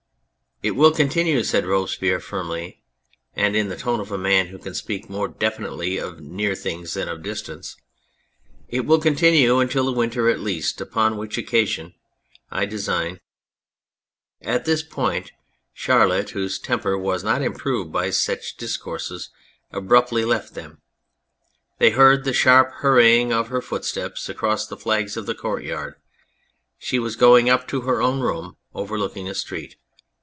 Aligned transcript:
"It 0.71 0.75
will 0.75 0.91
continue," 0.91 1.43
said 1.43 1.65
Robespierre 1.65 2.19
firmly, 2.19 2.83
and 3.33 3.55
in 3.55 3.69
the 3.69 3.75
tone 3.75 3.99
of 3.99 4.11
a 4.11 4.17
man 4.19 4.49
who 4.49 4.59
can 4.59 4.75
speak 4.75 5.09
more 5.09 5.27
definitely 5.27 5.97
of 5.97 6.19
near 6.19 6.53
things 6.53 6.93
than 6.93 7.09
of 7.09 7.23
distant," 7.23 7.75
it 8.69 8.81
will 8.85 8.99
continue 8.99 9.57
until 9.57 9.85
the 9.85 9.91
winter 9.91 10.29
at 10.29 10.39
least, 10.39 10.79
upon 10.79 11.17
which 11.17 11.35
occasion 11.39 11.95
I 12.51 12.67
design..." 12.67 13.21
At 14.55 14.65
this 14.65 14.83
point 14.83 15.31
Charlotte, 15.73 16.29
whose 16.29 16.59
temper 16.59 16.95
was 16.95 17.23
not 17.23 17.41
improved 17.41 17.91
by 17.91 18.11
such 18.11 18.55
discourses, 18.55 19.31
abruptly 19.71 20.25
left 20.25 20.53
them. 20.53 20.79
They 21.79 21.89
heard 21.89 22.23
the 22.23 22.33
sharp 22.33 22.71
hurrying 22.81 23.33
of 23.33 23.47
her 23.47 23.63
footsteps 23.63 24.29
cross 24.37 24.67
the 24.67 24.77
flags 24.77 25.17
of 25.17 25.25
the 25.25 25.33
courtyard; 25.33 25.95
she 26.77 26.99
was 26.99 27.15
going 27.15 27.49
up 27.49 27.67
to 27.69 27.81
her 27.81 27.99
own 27.99 28.19
room 28.19 28.57
overlooking 28.75 29.25
the 29.25 29.33
street. 29.33 29.77